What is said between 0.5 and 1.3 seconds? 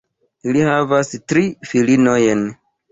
Ili havas